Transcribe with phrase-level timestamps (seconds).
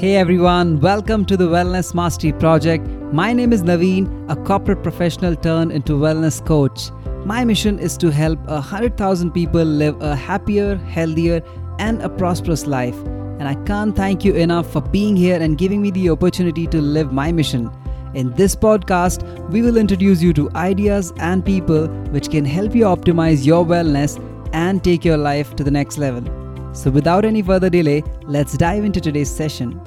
[0.00, 2.86] Hey everyone, welcome to the Wellness Mastery Project.
[3.12, 6.90] My name is Naveen, a corporate professional turned into wellness coach.
[7.26, 11.42] My mission is to help 100,000 people live a happier, healthier,
[11.78, 12.96] and a prosperous life.
[13.38, 16.80] And I can't thank you enough for being here and giving me the opportunity to
[16.80, 17.70] live my mission.
[18.14, 22.84] In this podcast, we will introduce you to ideas and people which can help you
[22.84, 24.18] optimize your wellness
[24.54, 26.24] and take your life to the next level.
[26.72, 29.78] So, without any further delay, let's dive into today's session.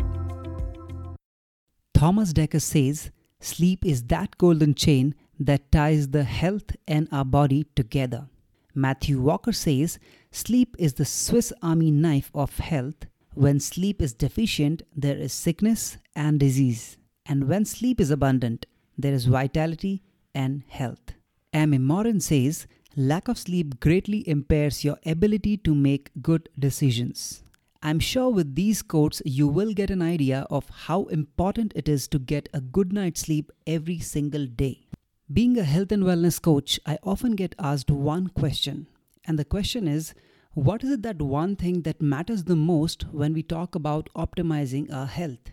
[2.03, 7.65] Thomas Dekker says sleep is that golden chain that ties the health and our body
[7.77, 8.27] together.
[8.75, 9.99] Matthew Walker says
[10.29, 13.05] sleep is the Swiss army knife of health.
[13.35, 16.97] When sleep is deficient, there is sickness and disease.
[17.25, 18.65] And when sleep is abundant,
[18.97, 20.03] there is vitality
[20.35, 21.13] and health.
[21.53, 27.43] Amy Morin says lack of sleep greatly impairs your ability to make good decisions.
[27.85, 32.07] I'm sure with these quotes, you will get an idea of how important it is
[32.07, 34.87] to get a good night's sleep every single day.
[35.33, 38.87] Being a health and wellness coach, I often get asked one question.
[39.25, 40.13] And the question is
[40.53, 44.89] what is it that one thing that matters the most when we talk about optimizing
[44.93, 45.51] our health?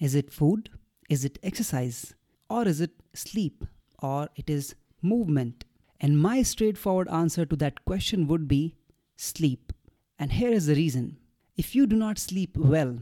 [0.00, 0.70] Is it food?
[1.08, 2.12] Is it exercise?
[2.50, 3.64] Or is it sleep?
[4.02, 5.64] Or it is movement?
[6.00, 8.74] And my straightforward answer to that question would be
[9.14, 9.72] sleep.
[10.18, 11.17] And here is the reason
[11.58, 12.96] if you do not sleep well,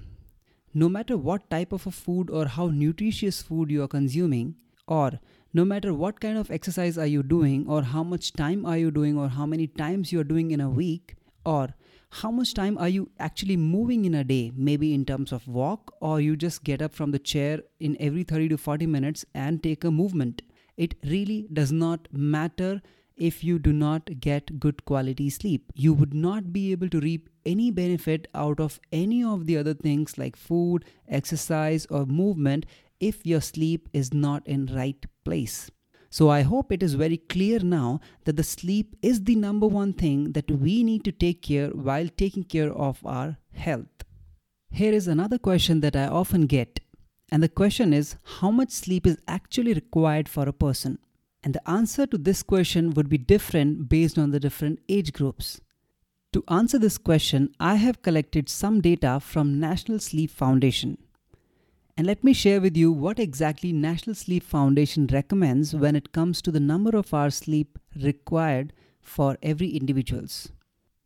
[0.73, 4.55] no matter what type of a food or how nutritious food you are consuming,
[4.89, 5.21] or
[5.53, 8.91] no matter what kind of exercise are you doing, or how much time are you
[8.91, 11.75] doing, or how many times you are doing in a week, or
[12.11, 15.95] how much time are you actually moving in a day, maybe in terms of walk,
[16.01, 19.63] or you just get up from the chair in every 30 to 40 minutes and
[19.63, 20.41] take a movement.
[20.79, 22.81] It really does not matter
[23.17, 25.73] if you do not get good quality sleep.
[25.75, 29.75] You would not be able to reap any benefit out of any of the other
[29.75, 32.67] things like food, exercise, or movement
[33.01, 35.71] if your sleep is not in right place.
[36.11, 39.93] So I hope it is very clear now that the sleep is the number one
[39.93, 44.05] thing that we need to take care while taking care of our health.
[44.71, 46.81] Here is another question that I often get.
[47.31, 50.99] And the question is how much sleep is actually required for a person?
[51.47, 55.61] And the answer to this question would be different based on the different age groups.
[56.33, 60.99] To answer this question, I have collected some data from National Sleep Foundation.
[61.97, 66.43] And let me share with you what exactly National Sleep Foundation recommends when it comes
[66.43, 70.51] to the number of hours sleep required for every individuals.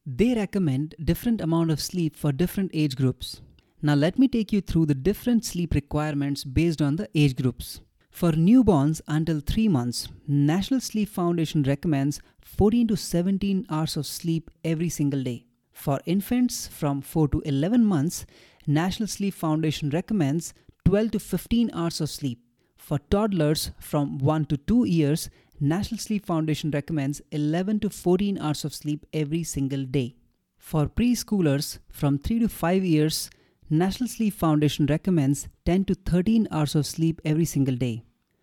[0.06, 3.42] They recommend different amount of sleep for different age groups.
[3.82, 7.82] Now let me take you through the different sleep requirements based on the age groups.
[8.10, 14.50] For newborns until 3 months, National Sleep Foundation recommends 14 to 17 hours of sleep
[14.62, 15.47] every single day.
[15.72, 18.26] For infants from 4 to 11 months,
[18.66, 20.53] National Sleep Foundation recommends
[20.84, 22.41] 12 to 15 hours of sleep.
[22.76, 28.65] For toddlers from 1 to 2 years, National Sleep Foundation recommends 11 to 14 hours
[28.65, 30.16] of sleep every single day.
[30.59, 33.31] For preschoolers from 3 to 5 years,
[33.72, 38.03] National Sleep Foundation recommends 10 to 13 hours of sleep every single day.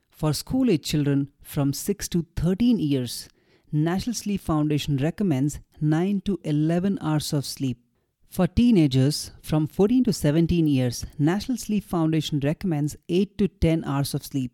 [0.09, 3.27] For school age children from 6 to 13 years,
[3.69, 7.77] National Sleep Foundation recommends 9 to 11 hours of sleep.
[8.29, 14.13] For teenagers from 14 to 17 years, National Sleep Foundation recommends 8 to 10 hours
[14.13, 14.53] of sleep.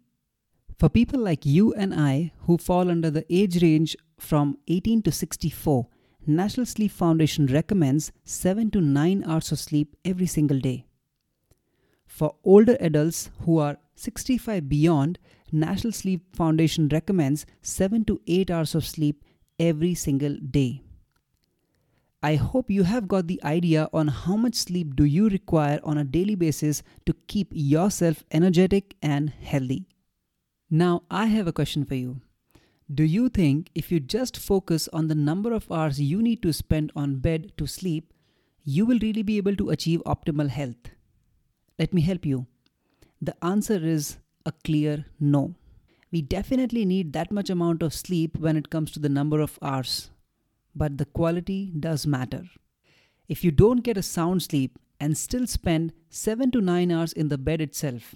[0.79, 5.12] For people like you and I who fall under the age range from 18 to
[5.12, 5.85] 64,
[6.25, 10.85] National Sleep Foundation recommends 7 to 9 hours of sleep every single day.
[12.06, 15.19] For older adults who are 65 beyond,
[15.51, 19.25] National Sleep Foundation recommends 7 to 8 hours of sleep
[19.59, 20.81] every single day.
[22.22, 25.97] I hope you have got the idea on how much sleep do you require on
[25.97, 29.89] a daily basis to keep yourself energetic and healthy.
[30.69, 32.22] Now I have a question for you.
[32.91, 36.51] Do you think if you just focus on the number of hours you need to
[36.51, 38.13] spend on bed to sleep,
[38.63, 40.89] you will really be able to achieve optimal health?
[41.79, 42.45] Let me help you.
[43.21, 45.56] The answer is a clear no.
[46.12, 49.57] We definitely need that much amount of sleep when it comes to the number of
[49.62, 50.12] hours,
[50.75, 52.44] but the quality does matter.
[53.30, 57.30] If you don't get a sound sleep and still spend 7 to 9 hours in
[57.30, 58.13] the bed itself,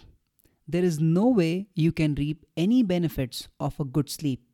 [0.67, 4.46] there is no way you can reap any benefits of a good sleep.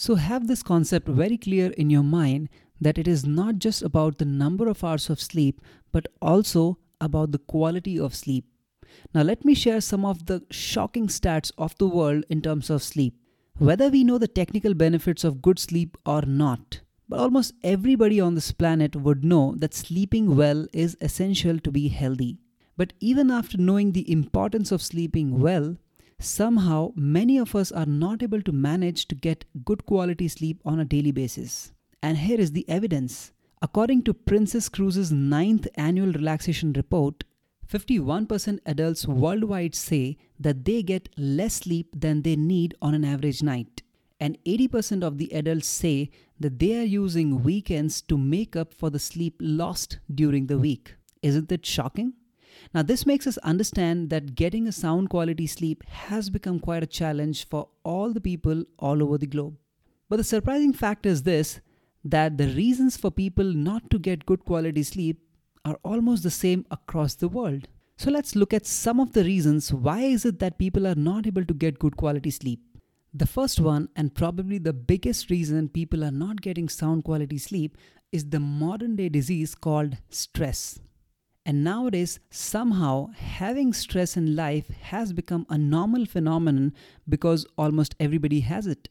[0.00, 2.48] So have this concept very clear in your mind
[2.80, 5.60] that it is not just about the number of hours of sleep,
[5.92, 8.46] but also about the quality of sleep.
[9.14, 12.82] Now, let me share some of the shocking stats of the world in terms of
[12.82, 13.14] sleep.
[13.58, 18.34] Whether we know the technical benefits of good sleep or not, but almost everybody on
[18.34, 22.38] this planet would know that sleeping well is essential to be healthy.
[22.74, 25.76] But even after knowing the importance of sleeping well,
[26.20, 30.78] somehow many of us are not able to manage to get good quality sleep on
[30.78, 31.72] a daily basis.
[32.02, 33.32] And here is the evidence.
[33.62, 37.24] According to Princess Cruises' ninth annual relaxation report,
[37.70, 43.42] 51% adults worldwide say that they get less sleep than they need on an average
[43.42, 43.82] night.
[44.18, 48.90] And 80% of the adults say that they are using weekends to make up for
[48.90, 50.96] the sleep lost during the week.
[51.22, 52.14] Isn't that shocking?
[52.74, 56.86] Now, this makes us understand that getting a sound quality sleep has become quite a
[56.86, 59.56] challenge for all the people all over the globe.
[60.08, 61.60] But the surprising fact is this
[62.04, 65.20] that the reasons for people not to get good quality sleep
[65.64, 67.68] are almost the same across the world.
[67.96, 71.26] So let's look at some of the reasons why is it that people are not
[71.26, 72.60] able to get good quality sleep.
[73.12, 77.76] The first one and probably the biggest reason people are not getting sound quality sleep
[78.10, 80.80] is the modern day disease called stress.
[81.46, 86.74] And nowadays, somehow, having stress in life has become a normal phenomenon
[87.08, 88.88] because almost everybody has it.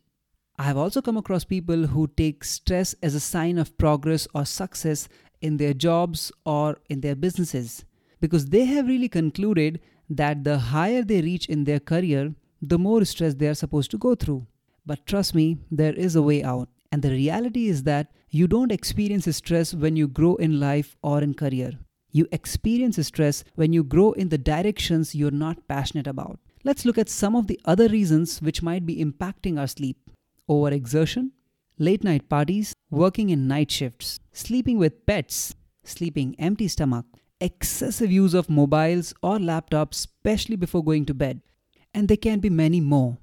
[0.57, 4.45] I have also come across people who take stress as a sign of progress or
[4.45, 5.07] success
[5.41, 7.85] in their jobs or in their businesses
[8.19, 9.79] because they have really concluded
[10.09, 13.97] that the higher they reach in their career, the more stress they are supposed to
[13.97, 14.45] go through.
[14.85, 16.67] But trust me, there is a way out.
[16.91, 21.21] And the reality is that you don't experience stress when you grow in life or
[21.21, 21.73] in career.
[22.11, 26.39] You experience stress when you grow in the directions you're not passionate about.
[26.63, 29.97] Let's look at some of the other reasons which might be impacting our sleep
[30.49, 31.31] overexertion,
[31.77, 37.05] late night parties, working in night shifts, sleeping with pets, sleeping empty stomach,
[37.39, 41.41] excessive use of mobiles or laptops, especially before going to bed.
[41.93, 43.17] And there can be many more.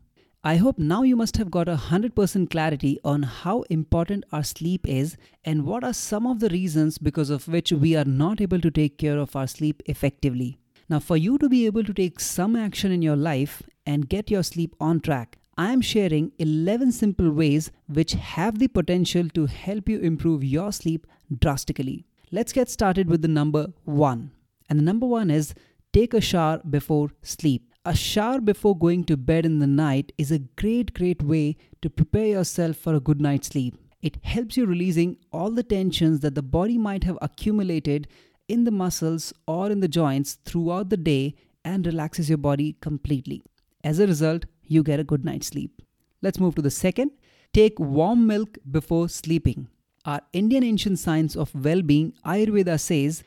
[0.47, 4.87] I hope now you must have got a 100% clarity on how important our sleep
[4.87, 8.61] is and what are some of the reasons because of which we are not able
[8.61, 10.57] to take care of our sleep effectively.
[10.89, 14.31] Now, for you to be able to take some action in your life and get
[14.31, 19.47] your sleep on track, I am sharing 11 simple ways which have the potential to
[19.47, 21.09] help you improve your sleep
[21.41, 22.07] drastically.
[22.31, 24.31] Let's get started with the number one.
[24.69, 25.55] And the number one is
[25.93, 27.73] take a shower before sleep.
[27.89, 31.89] A shower before going to bed in the night is a great, great way to
[31.89, 33.77] prepare yourself for a good night's sleep.
[34.03, 38.09] It helps you releasing all the tensions that the body might have accumulated
[38.49, 43.45] in the muscles or in the joints throughout the day and relaxes your body completely.
[43.85, 45.81] As a result, you get a good night's sleep.
[46.23, 47.13] Let's move to the second.
[47.53, 49.69] Take warm milk before sleeping.
[50.05, 53.23] Our Indian ancient science of well being, Ayurveda, says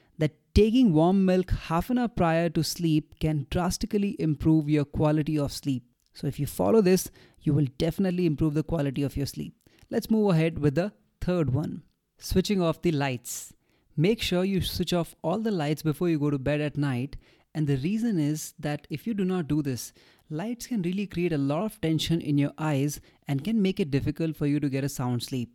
[0.59, 5.53] Taking warm milk half an hour prior to sleep can drastically improve your quality of
[5.53, 5.85] sleep.
[6.13, 7.09] So, if you follow this,
[7.41, 9.53] you will definitely improve the quality of your sleep.
[9.89, 10.91] Let's move ahead with the
[11.21, 11.83] third one
[12.17, 13.53] switching off the lights.
[13.95, 17.15] Make sure you switch off all the lights before you go to bed at night.
[17.55, 19.93] And the reason is that if you do not do this,
[20.29, 23.91] lights can really create a lot of tension in your eyes and can make it
[23.91, 25.53] difficult for you to get a sound sleep.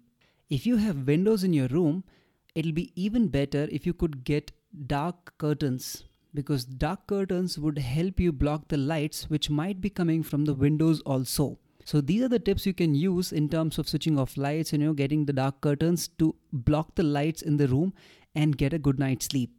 [0.48, 2.04] If you have windows in your room,
[2.54, 4.50] it'll be even better if you could get
[4.86, 6.04] dark curtains
[6.34, 10.54] because dark curtains would help you block the lights which might be coming from the
[10.54, 11.58] windows also.
[11.84, 14.82] So these are the tips you can use in terms of switching off lights and
[14.82, 17.92] you know getting the dark curtains to block the lights in the room
[18.34, 19.50] and get a good night's sleep.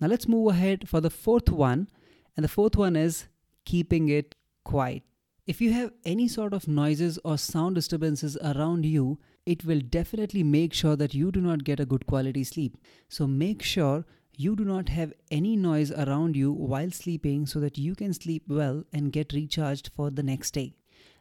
[0.00, 1.88] Now let's move ahead for the fourth one
[2.36, 3.26] and the fourth one is
[3.64, 5.02] keeping it quiet.
[5.46, 10.44] If you have any sort of noises or sound disturbances around you, it will definitely
[10.44, 12.76] make sure that you do not get a good quality sleep.
[13.08, 14.04] So make sure
[14.36, 18.44] you do not have any noise around you while sleeping so that you can sleep
[18.48, 20.74] well and get recharged for the next day.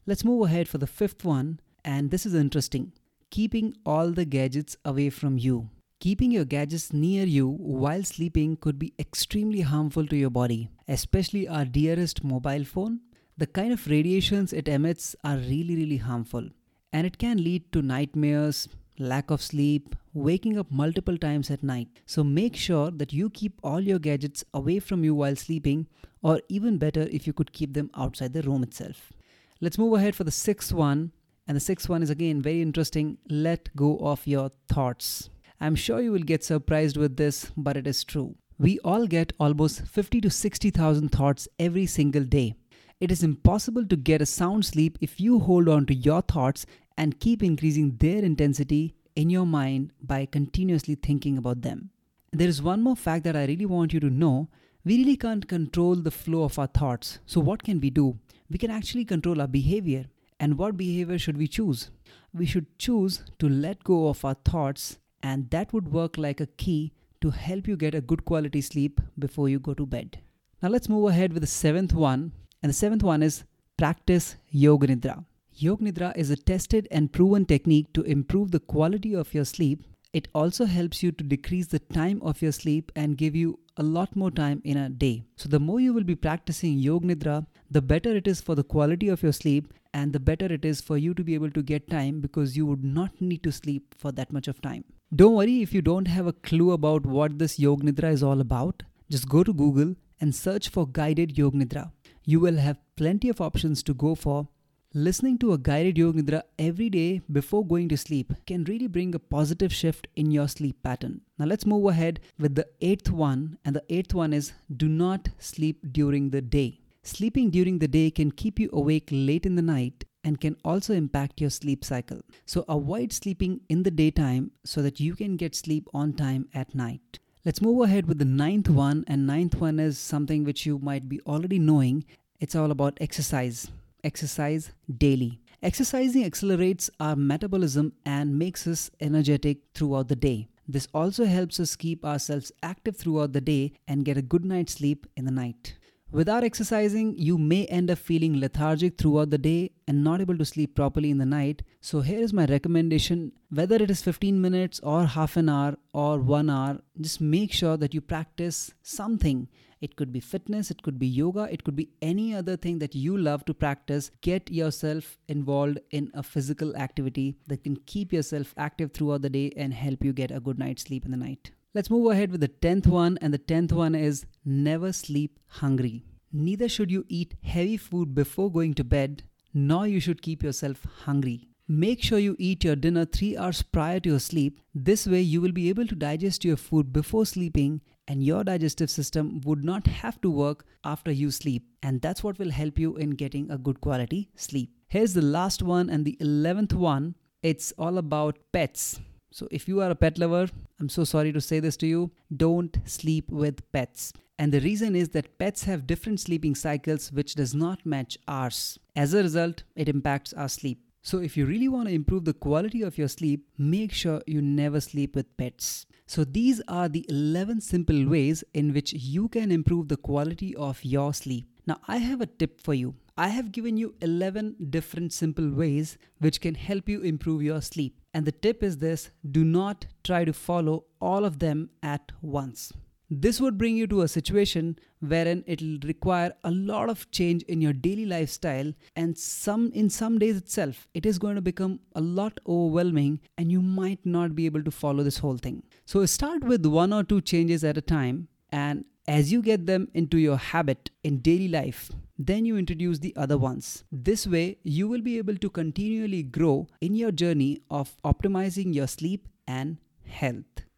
[0.06, 2.94] Let's move ahead for the fifth one, and this is interesting
[3.30, 5.70] keeping all the gadgets away from you.
[6.00, 11.48] Keeping your gadgets near you while sleeping could be extremely harmful to your body, especially
[11.48, 13.02] our dearest mobile phone.
[13.38, 16.50] The kind of radiations it emits are really, really harmful,
[16.92, 18.68] and it can lead to nightmares,
[19.00, 21.88] lack of sleep, waking up multiple times at night.
[22.06, 25.88] So make sure that you keep all your gadgets away from you while sleeping,
[26.22, 29.14] or even better, if you could keep them outside the room itself.
[29.62, 31.12] Let's move ahead for the sixth one.
[31.48, 35.32] And the sixth one is again very interesting let go of your thoughts.
[35.60, 38.36] I'm sure you will get surprised with this, but it is true.
[38.60, 42.54] We all get almost 50 to 60,000 thoughts every single day.
[43.00, 46.66] It is impossible to get a sound sleep if you hold on to your thoughts
[47.00, 51.90] and keep increasing their intensity in your mind by continuously thinking about them.
[52.32, 54.50] There is one more fact that I really want you to know.
[54.84, 57.20] We really can't control the flow of our thoughts.
[57.26, 58.20] So, what can we do?
[58.50, 60.06] We can actually control our behavior.
[60.42, 61.90] And what behavior should we choose?
[62.34, 66.48] We should choose to let go of our thoughts, and that would work like a
[66.66, 70.20] key to help you get a good quality sleep before you go to bed.
[70.62, 72.32] Now let's move ahead with the seventh one.
[72.62, 73.44] And the seventh one is
[73.78, 75.24] practice Yoga Nidra.
[75.62, 79.84] Yoga Nidra is a tested and proven technique to improve the quality of your sleep.
[80.14, 83.84] It also helps you to decrease the time of your sleep and give you a
[83.84, 85.26] lot more time in a day.
[85.36, 88.64] So, the more you will be practicing Yoga Nidra, the better it is for the
[88.64, 91.62] quality of your sleep and the better it is for you to be able to
[91.62, 94.86] get time because you would not need to sleep for that much of time.
[95.14, 98.40] Don't worry if you don't have a clue about what this Yoga Nidra is all
[98.40, 98.84] about.
[99.10, 101.92] Just go to Google and search for guided Yoga Nidra.
[102.24, 104.48] You will have plenty of options to go for
[104.96, 109.14] Listening to a guided yoga nidra every day before going to sleep can really bring
[109.14, 111.22] a positive shift in your sleep pattern.
[111.38, 115.30] Now let's move ahead with the eighth one, and the eighth one is do not
[115.38, 116.80] sleep during the day.
[117.04, 120.96] Sleeping during the day can keep you awake late in the night and can also
[120.96, 122.22] impact your sleep cycle.
[122.48, 126.74] So avoid sleeping in the daytime so that you can get sleep on time at
[126.74, 127.20] night.
[127.46, 131.08] Let's move ahead with the ninth one, and ninth one is something which you might
[131.08, 132.06] be already knowing.
[132.40, 133.70] It's all about exercise
[134.04, 135.42] exercise daily.
[135.62, 140.48] Exercising accelerates our metabolism and makes us energetic throughout the day.
[140.68, 144.74] This also helps us keep ourselves active throughout the day and get a good night's
[144.74, 145.76] sleep in the night.
[146.12, 150.46] Without exercising, you may end up feeling lethargic throughout the day and not able to
[150.46, 151.62] sleep properly in the night.
[151.82, 156.20] So, here is my recommendation whether it is 15 minutes or half an hour or
[156.20, 159.48] one hour, just make sure that you practice something
[159.82, 162.96] it could be fitness, it could be yoga, it could be any other thing that
[162.96, 164.12] you love to practice.
[164.22, 169.54] Get yourself involved in a physical activity that can keep yourself active throughout the day
[169.56, 171.52] and help you get a good night's sleep in the night.
[171.74, 176.04] Let's move ahead with the 10th one, and the 10th one is never sleep hungry.
[176.34, 180.86] Neither should you eat heavy food before going to bed, nor you should keep yourself
[181.06, 181.49] hungry.
[181.72, 184.60] Make sure you eat your dinner 3 hours prior to your sleep.
[184.74, 188.90] This way, you will be able to digest your food before sleeping and your digestive
[188.90, 191.68] system would not have to work after you sleep.
[191.84, 194.72] And that's what will help you in getting a good quality sleep.
[194.88, 199.00] Here's the last one and the 11th one it's all about pets.
[199.30, 200.50] So, if you are a pet lover,
[200.80, 204.12] I'm so sorry to say this to you don't sleep with pets.
[204.40, 208.80] And the reason is that pets have different sleeping cycles which does not match ours.
[208.96, 210.89] As a result, it impacts our sleep.
[211.02, 214.42] So, if you really want to improve the quality of your sleep, make sure you
[214.42, 215.86] never sleep with pets.
[216.08, 220.84] So, these are the 11 simple ways in which you can improve the quality of
[220.84, 221.48] your sleep.
[221.66, 222.96] Now, I have a tip for you.
[223.18, 228.00] I have given you 11 different simple ways which can help you improve your sleep.
[228.14, 232.74] And the tip is this do not try to follow all of them at once.
[233.12, 237.60] This would bring you to a situation wherein it'll require a lot of change in
[237.60, 242.02] your daily lifestyle and some in some days itself it is going to become a
[242.02, 245.64] lot overwhelming and you might not be able to follow this whole thing.
[245.86, 249.88] So start with one or two changes at a time and as you get them
[249.96, 253.84] into your habit in daily life, then you introduce the other ones.
[253.92, 258.86] This way, you will be able to continually grow in your journey of optimizing your
[258.86, 260.69] sleep and health.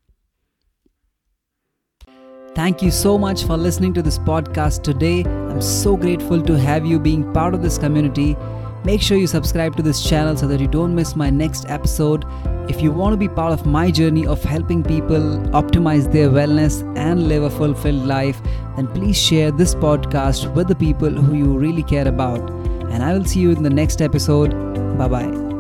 [2.62, 5.24] Thank you so much for listening to this podcast today.
[5.24, 8.38] I'm so grateful to have you being part of this community.
[8.84, 12.24] Make sure you subscribe to this channel so that you don't miss my next episode.
[12.70, 16.82] If you want to be part of my journey of helping people optimize their wellness
[16.96, 18.40] and live a fulfilled life,
[18.76, 22.48] then please share this podcast with the people who you really care about.
[22.92, 24.52] And I will see you in the next episode.
[25.00, 25.51] Bye bye.